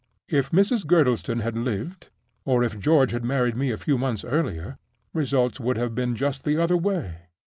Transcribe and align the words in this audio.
If 0.29 0.49
Mrs. 0.49 0.87
Girdlestone 0.87 1.41
had 1.41 1.55
lived, 1.55 2.09
or 2.43 2.63
if 2.63 2.79
George 2.79 3.11
had 3.11 3.23
married 3.23 3.55
me 3.55 3.69
a 3.69 3.77
few 3.77 3.99
months 3.99 4.23
earlier, 4.25 4.79
results 5.13 5.59
would 5.59 5.77
have 5.77 5.93
been 5.93 6.15
just 6.15 6.43
the 6.43 6.57
other 6.57 6.75
way. 6.75 7.27